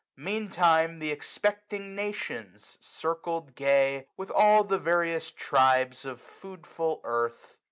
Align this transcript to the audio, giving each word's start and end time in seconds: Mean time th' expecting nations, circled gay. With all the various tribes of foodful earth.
Mean 0.17 0.49
time 0.49 0.99
th' 0.99 1.03
expecting 1.11 1.93
nations, 1.93 2.79
circled 2.81 3.53
gay. 3.53 4.07
With 4.17 4.31
all 4.31 4.63
the 4.63 4.79
various 4.79 5.29
tribes 5.29 6.05
of 6.05 6.19
foodful 6.19 7.01
earth. 7.03 7.55